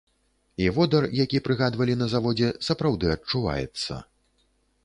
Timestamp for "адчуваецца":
3.17-4.03